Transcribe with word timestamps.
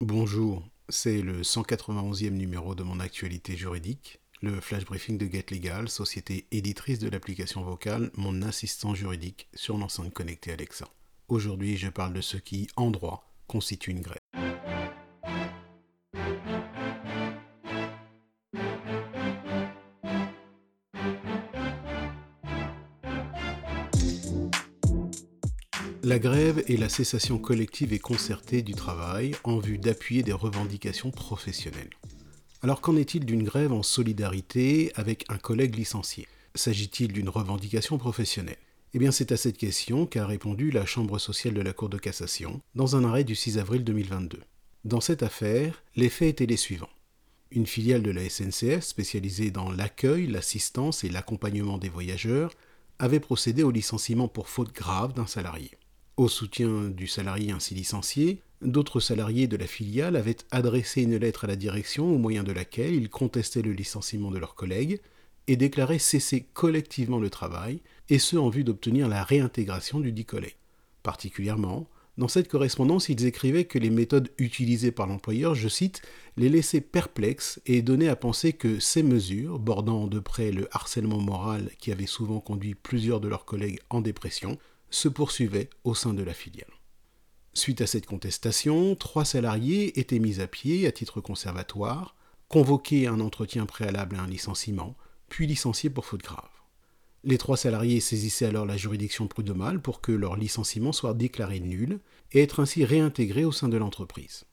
Bonjour, 0.00 0.62
c'est 0.88 1.22
le 1.22 1.42
191e 1.42 2.30
numéro 2.30 2.76
de 2.76 2.84
mon 2.84 3.00
actualité 3.00 3.56
juridique, 3.56 4.20
le 4.40 4.60
flash 4.60 4.84
briefing 4.84 5.18
de 5.18 5.26
Get 5.26 5.46
Legal, 5.50 5.88
société 5.88 6.46
éditrice 6.52 7.00
de 7.00 7.08
l'application 7.08 7.64
vocale 7.64 8.12
Mon 8.14 8.42
assistant 8.42 8.94
juridique 8.94 9.48
sur 9.54 9.76
l'enceinte 9.76 10.14
connectée 10.14 10.52
Alexa. 10.52 10.86
Aujourd'hui, 11.26 11.76
je 11.76 11.88
parle 11.88 12.12
de 12.12 12.20
ce 12.20 12.36
qui, 12.36 12.68
en 12.76 12.92
droit, 12.92 13.28
constitue 13.48 13.90
une 13.90 14.02
grève. 14.02 14.17
La 26.08 26.18
grève 26.18 26.64
est 26.66 26.78
la 26.78 26.88
cessation 26.88 27.36
collective 27.36 27.92
et 27.92 27.98
concertée 27.98 28.62
du 28.62 28.72
travail 28.72 29.32
en 29.44 29.58
vue 29.58 29.76
d'appuyer 29.76 30.22
des 30.22 30.32
revendications 30.32 31.10
professionnelles. 31.10 31.90
Alors 32.62 32.80
qu'en 32.80 32.96
est-il 32.96 33.26
d'une 33.26 33.42
grève 33.42 33.74
en 33.74 33.82
solidarité 33.82 34.90
avec 34.94 35.26
un 35.28 35.36
collègue 35.36 35.76
licencié? 35.76 36.26
S'agit-il 36.54 37.12
d'une 37.12 37.28
revendication 37.28 37.98
professionnelle? 37.98 38.56
Eh 38.94 38.98
bien 38.98 39.10
c'est 39.12 39.32
à 39.32 39.36
cette 39.36 39.58
question 39.58 40.06
qu'a 40.06 40.26
répondu 40.26 40.70
la 40.70 40.86
Chambre 40.86 41.18
sociale 41.18 41.52
de 41.52 41.60
la 41.60 41.74
Cour 41.74 41.90
de 41.90 41.98
cassation 41.98 42.62
dans 42.74 42.96
un 42.96 43.04
arrêt 43.04 43.24
du 43.24 43.34
6 43.34 43.58
avril 43.58 43.84
2022. 43.84 44.40
Dans 44.86 45.02
cette 45.02 45.22
affaire, 45.22 45.82
les 45.94 46.08
faits 46.08 46.30
étaient 46.30 46.46
les 46.46 46.56
suivants. 46.56 46.88
Une 47.50 47.66
filiale 47.66 48.02
de 48.02 48.12
la 48.12 48.26
SNCF 48.30 48.80
spécialisée 48.80 49.50
dans 49.50 49.70
l'accueil, 49.70 50.26
l'assistance 50.26 51.04
et 51.04 51.10
l'accompagnement 51.10 51.76
des 51.76 51.90
voyageurs 51.90 52.54
avait 52.98 53.20
procédé 53.20 53.62
au 53.62 53.70
licenciement 53.70 54.26
pour 54.26 54.48
faute 54.48 54.72
grave 54.72 55.12
d'un 55.12 55.26
salarié. 55.26 55.72
Au 56.18 56.26
soutien 56.26 56.88
du 56.88 57.06
salarié 57.06 57.52
ainsi 57.52 57.76
licencié, 57.76 58.42
d'autres 58.60 58.98
salariés 58.98 59.46
de 59.46 59.56
la 59.56 59.68
filiale 59.68 60.16
avaient 60.16 60.36
adressé 60.50 61.02
une 61.02 61.14
lettre 61.14 61.44
à 61.44 61.46
la 61.46 61.54
direction 61.54 62.12
au 62.12 62.18
moyen 62.18 62.42
de 62.42 62.50
laquelle 62.50 62.92
ils 62.92 63.08
contestaient 63.08 63.62
le 63.62 63.70
licenciement 63.70 64.32
de 64.32 64.38
leurs 64.38 64.56
collègues 64.56 65.00
et 65.46 65.54
déclaraient 65.54 66.00
cesser 66.00 66.48
collectivement 66.54 67.20
le 67.20 67.30
travail, 67.30 67.82
et 68.08 68.18
ce 68.18 68.36
en 68.36 68.48
vue 68.48 68.64
d'obtenir 68.64 69.06
la 69.06 69.22
réintégration 69.22 70.00
du 70.00 70.10
dit. 70.10 70.26
Particulièrement, 71.04 71.88
dans 72.16 72.26
cette 72.26 72.48
correspondance, 72.48 73.08
ils 73.08 73.24
écrivaient 73.24 73.66
que 73.66 73.78
les 73.78 73.90
méthodes 73.90 74.32
utilisées 74.38 74.90
par 74.90 75.06
l'employeur, 75.06 75.54
je 75.54 75.68
cite, 75.68 76.02
les 76.36 76.48
laissaient 76.48 76.80
perplexes 76.80 77.60
et 77.64 77.80
donnaient 77.80 78.08
à 78.08 78.16
penser 78.16 78.54
que 78.54 78.80
ces 78.80 79.04
mesures, 79.04 79.60
bordant 79.60 80.08
de 80.08 80.18
près 80.18 80.50
le 80.50 80.66
harcèlement 80.72 81.20
moral 81.20 81.70
qui 81.78 81.92
avait 81.92 82.06
souvent 82.06 82.40
conduit 82.40 82.74
plusieurs 82.74 83.20
de 83.20 83.28
leurs 83.28 83.44
collègues 83.44 83.78
en 83.88 84.00
dépression, 84.00 84.58
se 84.90 85.08
poursuivait 85.08 85.70
au 85.84 85.94
sein 85.94 86.14
de 86.14 86.22
la 86.22 86.34
filiale. 86.34 86.72
Suite 87.54 87.80
à 87.80 87.86
cette 87.86 88.06
contestation, 88.06 88.94
trois 88.94 89.24
salariés 89.24 89.98
étaient 89.98 90.18
mis 90.18 90.40
à 90.40 90.46
pied 90.46 90.86
à 90.86 90.92
titre 90.92 91.20
conservatoire, 91.20 92.14
convoqués 92.48 93.06
à 93.06 93.12
un 93.12 93.20
entretien 93.20 93.66
préalable 93.66 94.16
à 94.16 94.22
un 94.22 94.28
licenciement, 94.28 94.96
puis 95.28 95.46
licenciés 95.46 95.90
pour 95.90 96.06
faute 96.06 96.22
grave. 96.22 96.48
Les 97.24 97.36
trois 97.36 97.56
salariés 97.56 98.00
saisissaient 98.00 98.46
alors 98.46 98.64
la 98.64 98.76
juridiction 98.76 99.26
prud'homale 99.26 99.82
pour 99.82 100.00
que 100.00 100.12
leur 100.12 100.36
licenciement 100.36 100.92
soit 100.92 101.14
déclaré 101.14 101.60
nul 101.60 101.98
et 102.32 102.42
être 102.42 102.60
ainsi 102.60 102.84
réintégré 102.84 103.44
au 103.44 103.52
sein 103.52 103.68
de 103.68 103.76
l'entreprise. 103.76 104.44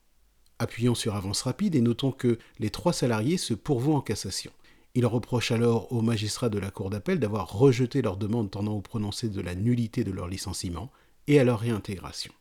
Appuyons 0.58 0.94
sur 0.94 1.14
avance 1.14 1.42
rapide 1.42 1.74
et 1.74 1.80
notons 1.80 2.12
que 2.12 2.38
les 2.58 2.70
trois 2.70 2.92
salariés 2.92 3.36
se 3.36 3.54
pourvont 3.54 3.96
en 3.96 4.00
cassation. 4.00 4.50
Il 4.96 5.04
reproche 5.04 5.52
alors 5.52 5.92
aux 5.92 6.00
magistrats 6.00 6.48
de 6.48 6.58
la 6.58 6.70
Cour 6.70 6.88
d'appel 6.88 7.20
d'avoir 7.20 7.52
rejeté 7.52 8.00
leur 8.00 8.16
demande 8.16 8.50
tendant 8.50 8.72
au 8.72 8.80
prononcé 8.80 9.28
de 9.28 9.42
la 9.42 9.54
nullité 9.54 10.04
de 10.04 10.10
leur 10.10 10.26
licenciement 10.26 10.90
et 11.26 11.38
à 11.38 11.44
leur 11.44 11.60
réintégration. 11.60 12.32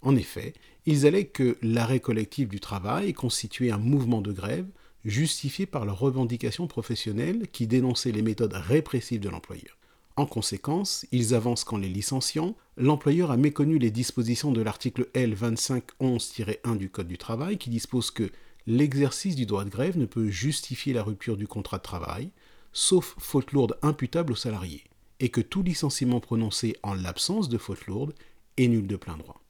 En 0.00 0.14
effet, 0.14 0.52
ils 0.86 1.06
allaient 1.08 1.26
que 1.26 1.58
l'arrêt 1.60 1.98
collectif 1.98 2.48
du 2.48 2.60
travail 2.60 3.14
constituait 3.14 3.72
un 3.72 3.78
mouvement 3.78 4.20
de 4.20 4.30
grève 4.30 4.68
justifié 5.04 5.66
par 5.66 5.84
leurs 5.84 5.98
revendications 5.98 6.68
professionnelles 6.68 7.48
qui 7.50 7.66
dénonçaient 7.66 8.12
les 8.12 8.22
méthodes 8.22 8.54
répressives 8.54 9.20
de 9.20 9.28
l'employeur. 9.28 9.76
En 10.14 10.26
conséquence, 10.26 11.06
ils 11.10 11.34
avancent 11.34 11.64
qu'en 11.64 11.78
les 11.78 11.88
licenciant, 11.88 12.54
l'employeur 12.76 13.32
a 13.32 13.36
méconnu 13.36 13.78
les 13.78 13.90
dispositions 13.90 14.52
de 14.52 14.62
l'article 14.62 15.08
L 15.14 15.34
2511-1 15.34 16.76
du 16.76 16.90
Code 16.90 17.08
du 17.08 17.18
travail 17.18 17.58
qui 17.58 17.70
dispose 17.70 18.12
que 18.12 18.30
l'exercice 18.66 19.36
du 19.36 19.46
droit 19.46 19.64
de 19.64 19.70
grève 19.70 19.98
ne 19.98 20.06
peut 20.06 20.28
justifier 20.28 20.92
la 20.92 21.02
rupture 21.02 21.36
du 21.36 21.46
contrat 21.46 21.78
de 21.78 21.82
travail, 21.82 22.30
sauf 22.72 23.14
faute 23.18 23.52
lourde 23.52 23.78
imputable 23.82 24.32
au 24.32 24.36
salarié, 24.36 24.84
et 25.20 25.28
que 25.28 25.40
tout 25.40 25.62
licenciement 25.62 26.20
prononcé 26.20 26.76
en 26.82 26.94
l'absence 26.94 27.48
de 27.48 27.58
faute 27.58 27.86
lourde 27.86 28.14
est 28.56 28.68
nul 28.68 28.86
de 28.86 28.96
plein 28.96 29.16
droit. 29.16 29.40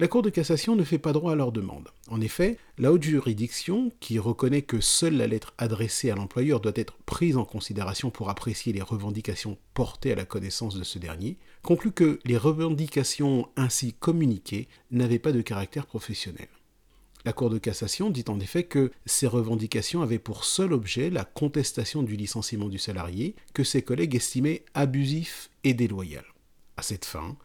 La 0.00 0.08
Cour 0.08 0.22
de 0.22 0.30
cassation 0.30 0.74
ne 0.74 0.82
fait 0.82 0.98
pas 0.98 1.12
droit 1.12 1.30
à 1.30 1.36
leur 1.36 1.52
demande. 1.52 1.88
En 2.08 2.20
effet, 2.20 2.58
la 2.78 2.90
haute 2.90 3.04
juridiction, 3.04 3.92
qui 4.00 4.18
reconnaît 4.18 4.62
que 4.62 4.80
seule 4.80 5.16
la 5.16 5.28
lettre 5.28 5.54
adressée 5.56 6.10
à 6.10 6.16
l'employeur 6.16 6.58
doit 6.58 6.72
être 6.74 6.94
prise 7.06 7.36
en 7.36 7.44
considération 7.44 8.10
pour 8.10 8.28
apprécier 8.28 8.72
les 8.72 8.82
revendications 8.82 9.56
portées 9.72 10.10
à 10.10 10.16
la 10.16 10.24
connaissance 10.24 10.74
de 10.74 10.82
ce 10.82 10.98
dernier, 10.98 11.36
conclut 11.62 11.92
que 11.92 12.18
les 12.24 12.36
revendications 12.36 13.48
ainsi 13.54 13.92
communiquées 13.92 14.66
n'avaient 14.90 15.20
pas 15.20 15.30
de 15.30 15.42
caractère 15.42 15.86
professionnel. 15.86 16.48
La 17.24 17.32
Cour 17.32 17.48
de 17.48 17.58
cassation 17.58 18.10
dit 18.10 18.24
en 18.28 18.38
effet 18.38 18.64
que 18.64 18.92
ces 19.06 19.26
revendications 19.26 20.02
avaient 20.02 20.18
pour 20.18 20.44
seul 20.44 20.74
objet 20.74 21.08
la 21.08 21.24
contestation 21.24 22.02
du 22.02 22.16
licenciement 22.16 22.68
du 22.68 22.78
salarié 22.78 23.34
que 23.54 23.64
ses 23.64 23.80
collègues 23.80 24.14
estimaient 24.14 24.62
abusif 24.74 25.50
et 25.64 25.72
déloyal. 25.72 26.24
À 26.76 26.82
cette 26.82 27.06
fin, 27.06 27.36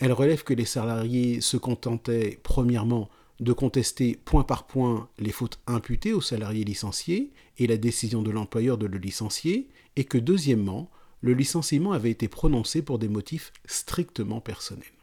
elle 0.00 0.12
relève 0.12 0.42
que 0.42 0.54
les 0.54 0.64
salariés 0.64 1.40
se 1.40 1.56
contentaient, 1.56 2.40
premièrement, 2.42 3.08
de 3.38 3.52
contester 3.52 4.18
point 4.24 4.42
par 4.42 4.66
point 4.66 5.08
les 5.18 5.30
fautes 5.30 5.60
imputées 5.68 6.12
au 6.12 6.20
salarié 6.20 6.64
licencié 6.64 7.30
et 7.58 7.68
la 7.68 7.76
décision 7.76 8.22
de 8.22 8.32
l'employeur 8.32 8.76
de 8.76 8.86
le 8.86 8.98
licencier, 8.98 9.68
et 9.94 10.04
que 10.04 10.18
deuxièmement, 10.18 10.90
le 11.20 11.34
licenciement 11.34 11.92
avait 11.92 12.10
été 12.10 12.26
prononcé 12.26 12.82
pour 12.82 12.98
des 12.98 13.08
motifs 13.08 13.52
strictement 13.66 14.40
personnels. 14.40 14.97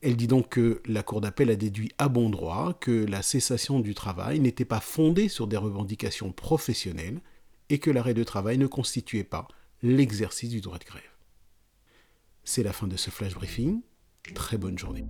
Elle 0.00 0.16
dit 0.16 0.28
donc 0.28 0.50
que 0.50 0.80
la 0.86 1.02
Cour 1.02 1.20
d'appel 1.20 1.50
a 1.50 1.56
déduit 1.56 1.90
à 1.98 2.08
bon 2.08 2.30
droit 2.30 2.74
que 2.74 3.04
la 3.06 3.22
cessation 3.22 3.80
du 3.80 3.94
travail 3.94 4.38
n'était 4.38 4.64
pas 4.64 4.80
fondée 4.80 5.28
sur 5.28 5.46
des 5.46 5.56
revendications 5.56 6.30
professionnelles 6.30 7.20
et 7.68 7.78
que 7.78 7.90
l'arrêt 7.90 8.14
de 8.14 8.24
travail 8.24 8.58
ne 8.58 8.66
constituait 8.66 9.24
pas 9.24 9.48
l'exercice 9.82 10.50
du 10.50 10.60
droit 10.60 10.78
de 10.78 10.84
grève. 10.84 11.02
C'est 12.44 12.62
la 12.62 12.72
fin 12.72 12.86
de 12.86 12.96
ce 12.96 13.10
flash 13.10 13.34
briefing. 13.34 13.82
Très 14.34 14.56
bonne 14.56 14.78
journée. 14.78 15.04